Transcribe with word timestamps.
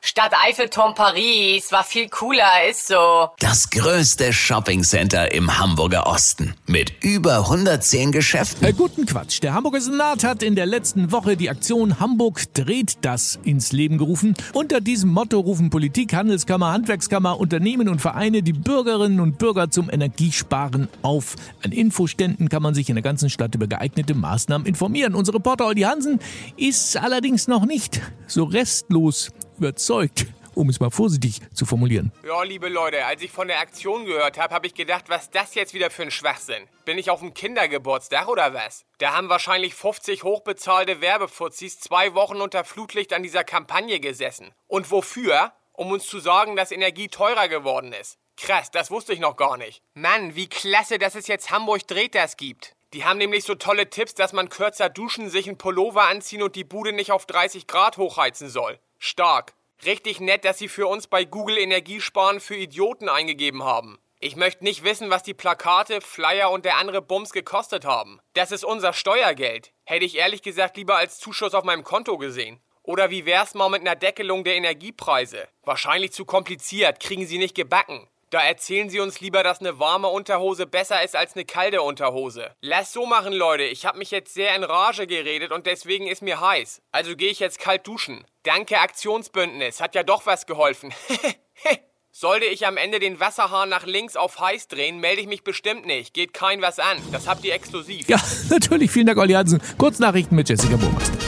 Stadt 0.00 0.32
Eiffelturm 0.46 0.94
Paris 0.94 1.72
war 1.72 1.82
viel 1.82 2.08
cooler, 2.08 2.68
ist 2.70 2.86
so. 2.86 3.30
Das 3.40 3.68
größte 3.68 4.32
Shoppingcenter 4.32 5.32
im 5.32 5.58
Hamburger 5.58 6.06
Osten 6.06 6.54
mit 6.66 6.92
über 7.02 7.38
110 7.38 8.12
Geschäften. 8.12 8.64
Äh, 8.64 8.72
guten 8.72 9.06
Quatsch. 9.06 9.42
Der 9.42 9.54
Hamburger 9.54 9.80
Senat 9.80 10.22
hat 10.22 10.44
in 10.44 10.54
der 10.54 10.66
letzten 10.66 11.10
Woche 11.10 11.36
die 11.36 11.50
Aktion 11.50 11.98
Hamburg 11.98 12.42
dreht 12.54 12.98
das 13.00 13.40
ins 13.42 13.72
Leben 13.72 13.98
gerufen. 13.98 14.34
Unter 14.52 14.80
diesem 14.80 15.10
Motto 15.10 15.40
rufen 15.40 15.68
Politik, 15.68 16.14
Handelskammer, 16.14 16.70
Handwerkskammer, 16.72 17.38
Unternehmen 17.38 17.88
und 17.88 18.00
Vereine 18.00 18.42
die 18.42 18.52
Bürgerinnen 18.52 19.18
und 19.18 19.38
Bürger 19.38 19.70
zum 19.70 19.90
Energiesparen 19.90 20.88
auf. 21.02 21.34
An 21.64 21.72
Infoständen 21.72 22.48
kann 22.48 22.62
man 22.62 22.74
sich 22.74 22.88
in 22.88 22.94
der 22.94 23.02
ganzen 23.02 23.30
Stadt 23.30 23.54
über 23.56 23.66
geeignete 23.66 24.14
Maßnahmen 24.14 24.66
informieren. 24.66 25.16
Unser 25.16 25.34
Reporter 25.34 25.66
Olli 25.66 25.82
Hansen 25.82 26.20
ist 26.56 26.96
allerdings 26.96 27.48
noch 27.48 27.66
nicht 27.66 28.00
so 28.28 28.44
restlos 28.44 29.32
überzeugt, 29.58 30.26
um 30.54 30.68
es 30.68 30.80
mal 30.80 30.90
vorsichtig 30.90 31.40
zu 31.54 31.66
formulieren. 31.66 32.12
Ja, 32.24 32.42
liebe 32.42 32.68
Leute, 32.68 33.04
als 33.04 33.22
ich 33.22 33.30
von 33.30 33.48
der 33.48 33.60
Aktion 33.60 34.06
gehört 34.06 34.38
habe, 34.38 34.54
habe 34.54 34.66
ich 34.66 34.74
gedacht, 34.74 35.04
was 35.08 35.30
das 35.30 35.54
jetzt 35.54 35.74
wieder 35.74 35.90
für 35.90 36.02
ein 36.02 36.10
Schwachsinn. 36.10 36.68
Bin 36.84 36.98
ich 36.98 37.10
auf 37.10 37.20
dem 37.20 37.34
Kindergeburtstag 37.34 38.28
oder 38.28 38.54
was? 38.54 38.84
Da 38.98 39.14
haben 39.14 39.28
wahrscheinlich 39.28 39.74
50 39.74 40.24
hochbezahlte 40.24 41.00
Werbefuzis 41.00 41.78
zwei 41.78 42.14
Wochen 42.14 42.40
unter 42.40 42.64
Flutlicht 42.64 43.12
an 43.12 43.22
dieser 43.22 43.44
Kampagne 43.44 44.00
gesessen. 44.00 44.52
Und 44.66 44.90
wofür? 44.90 45.52
Um 45.72 45.92
uns 45.92 46.06
zu 46.08 46.18
sagen, 46.18 46.56
dass 46.56 46.72
Energie 46.72 47.06
teurer 47.06 47.46
geworden 47.46 47.92
ist. 47.92 48.18
Krass, 48.36 48.70
das 48.70 48.90
wusste 48.90 49.12
ich 49.12 49.20
noch 49.20 49.36
gar 49.36 49.56
nicht. 49.56 49.82
Mann, 49.94 50.34
wie 50.34 50.48
klasse, 50.48 50.98
dass 50.98 51.14
es 51.14 51.26
jetzt 51.26 51.50
Hamburg 51.50 51.86
dreht 51.86 52.14
das 52.14 52.36
gibt. 52.36 52.74
Die 52.94 53.04
haben 53.04 53.18
nämlich 53.18 53.44
so 53.44 53.54
tolle 53.54 53.90
Tipps, 53.90 54.14
dass 54.14 54.32
man 54.32 54.48
kürzer 54.48 54.88
duschen, 54.88 55.28
sich 55.28 55.46
einen 55.46 55.58
Pullover 55.58 56.04
anziehen 56.08 56.42
und 56.42 56.56
die 56.56 56.64
Bude 56.64 56.92
nicht 56.92 57.12
auf 57.12 57.26
30 57.26 57.66
Grad 57.66 57.98
hochheizen 57.98 58.48
soll. 58.48 58.78
Stark. 58.98 59.52
Richtig 59.84 60.20
nett, 60.20 60.44
dass 60.44 60.58
Sie 60.58 60.68
für 60.68 60.86
uns 60.86 61.06
bei 61.06 61.24
Google 61.24 61.58
Energiesparen 61.58 62.40
für 62.40 62.56
Idioten 62.56 63.08
eingegeben 63.08 63.62
haben. 63.62 63.98
Ich 64.20 64.34
möchte 64.34 64.64
nicht 64.64 64.82
wissen, 64.82 65.10
was 65.10 65.22
die 65.22 65.34
Plakate, 65.34 66.00
Flyer 66.00 66.50
und 66.50 66.64
der 66.64 66.76
andere 66.78 67.00
Bums 67.00 67.30
gekostet 67.30 67.84
haben. 67.84 68.18
Das 68.34 68.50
ist 68.50 68.64
unser 68.64 68.92
Steuergeld. 68.92 69.72
Hätte 69.84 70.04
ich 70.04 70.16
ehrlich 70.16 70.42
gesagt 70.42 70.76
lieber 70.76 70.96
als 70.96 71.18
Zuschuss 71.20 71.54
auf 71.54 71.62
meinem 71.62 71.84
Konto 71.84 72.18
gesehen. 72.18 72.60
Oder 72.82 73.10
wie 73.10 73.26
wär's 73.26 73.54
mal 73.54 73.68
mit 73.68 73.82
einer 73.82 73.94
Deckelung 73.94 74.42
der 74.42 74.56
Energiepreise? 74.56 75.46
Wahrscheinlich 75.62 76.12
zu 76.12 76.24
kompliziert, 76.24 76.98
kriegen 76.98 77.26
Sie 77.26 77.38
nicht 77.38 77.54
gebacken. 77.54 78.08
Da 78.30 78.40
erzählen 78.40 78.90
Sie 78.90 79.00
uns 79.00 79.20
lieber, 79.20 79.42
dass 79.42 79.60
eine 79.60 79.78
warme 79.78 80.08
Unterhose 80.08 80.66
besser 80.66 81.02
ist 81.02 81.16
als 81.16 81.34
eine 81.34 81.46
kalte 81.46 81.80
Unterhose. 81.80 82.50
Lass 82.60 82.92
so 82.92 83.06
machen, 83.06 83.32
Leute. 83.32 83.62
Ich 83.64 83.86
habe 83.86 83.96
mich 83.96 84.10
jetzt 84.10 84.34
sehr 84.34 84.54
in 84.54 84.64
Rage 84.64 85.06
geredet 85.06 85.50
und 85.50 85.64
deswegen 85.66 86.06
ist 86.06 86.20
mir 86.20 86.40
heiß. 86.40 86.82
Also 86.92 87.16
gehe 87.16 87.30
ich 87.30 87.40
jetzt 87.40 87.58
kalt 87.58 87.86
duschen. 87.86 88.24
Danke 88.42 88.80
Aktionsbündnis. 88.80 89.80
Hat 89.80 89.94
ja 89.94 90.02
doch 90.02 90.26
was 90.26 90.44
geholfen. 90.44 90.92
Sollte 92.10 92.46
ich 92.46 92.66
am 92.66 92.76
Ende 92.76 92.98
den 92.98 93.20
Wasserhahn 93.20 93.68
nach 93.68 93.86
links 93.86 94.16
auf 94.16 94.40
heiß 94.40 94.68
drehen, 94.68 94.98
melde 94.98 95.22
ich 95.22 95.28
mich 95.28 95.44
bestimmt 95.44 95.86
nicht. 95.86 96.12
Geht 96.12 96.34
kein 96.34 96.60
was 96.60 96.78
an. 96.80 96.98
Das 97.12 97.28
habt 97.28 97.44
ihr 97.44 97.54
exklusiv. 97.54 98.08
Ja, 98.08 98.20
natürlich. 98.50 98.90
Vielen 98.90 99.06
Dank, 99.06 99.18
Olli 99.18 99.34
Hansen. 99.34 99.62
Kurznachrichten 99.78 100.36
mit 100.36 100.48
Jessica 100.48 100.76
Burmeister. 100.76 101.27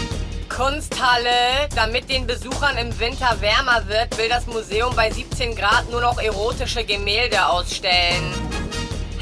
Kunsthalle. 0.60 1.70
Damit 1.74 2.10
den 2.10 2.26
Besuchern 2.26 2.76
im 2.76 3.00
Winter 3.00 3.34
wärmer 3.40 3.88
wird, 3.88 4.18
will 4.18 4.28
das 4.28 4.46
Museum 4.46 4.94
bei 4.94 5.10
17 5.10 5.56
Grad 5.56 5.90
nur 5.90 6.02
noch 6.02 6.20
erotische 6.20 6.84
Gemälde 6.84 7.46
ausstellen. 7.46 8.34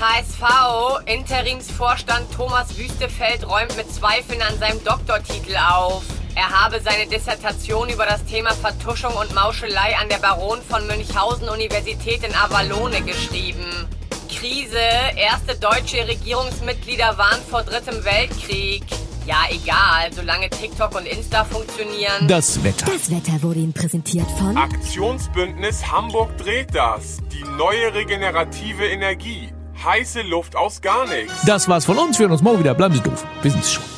HSV, 0.01 1.07
Interimsvorstand 1.07 2.35
Thomas 2.35 2.77
Wüstefeld 2.77 3.49
räumt 3.49 3.77
mit 3.77 3.89
Zweifeln 3.95 4.43
an 4.43 4.59
seinem 4.59 4.83
Doktortitel 4.83 5.57
auf. 5.57 6.03
Er 6.35 6.51
habe 6.51 6.81
seine 6.81 7.07
Dissertation 7.07 7.89
über 7.89 8.05
das 8.05 8.25
Thema 8.25 8.51
Vertuschung 8.51 9.15
und 9.15 9.33
Mauschelei 9.33 9.97
an 9.97 10.09
der 10.09 10.19
Baron 10.19 10.61
von 10.69 10.89
Münchhausen 10.89 11.49
Universität 11.49 12.25
in 12.25 12.35
Avalone 12.35 13.01
geschrieben. 13.03 13.87
Krise, 14.29 14.83
erste 15.15 15.57
deutsche 15.57 16.05
Regierungsmitglieder 16.09 17.17
warnen 17.17 17.45
vor 17.49 17.63
Drittem 17.63 18.05
Weltkrieg. 18.05 18.83
Ja, 19.29 19.45
egal, 19.51 20.11
solange 20.11 20.49
TikTok 20.49 20.95
und 20.97 21.05
Insta 21.05 21.45
funktionieren. 21.45 22.27
Das 22.29 22.65
Wetter. 22.65 22.87
Das 22.87 23.11
Wetter 23.11 23.43
wurde 23.43 23.61
Ihnen 23.61 23.75
präsentiert 23.75 24.27
von 24.39 24.57
Aktionsbündnis 24.57 25.87
Hamburg 25.93 26.39
dreht 26.39 26.75
das. 26.75 27.19
Die 27.31 27.45
neue 27.59 27.93
regenerative 27.93 28.87
Energie. 28.87 29.53
Heiße 29.85 30.23
Luft 30.23 30.57
aus 30.57 30.81
gar 30.81 31.07
nichts. 31.07 31.43
Das 31.45 31.69
war's 31.69 31.85
von 31.85 31.99
uns. 31.99 32.19
Wir 32.19 32.25
hören 32.25 32.33
uns 32.33 32.41
morgen 32.41 32.61
wieder. 32.61 32.73
Bleiben 32.73 32.95
Sie 32.95 33.03
doof. 33.03 33.23
Wir 33.43 33.51
sind's 33.51 33.71
schon. 33.71 33.98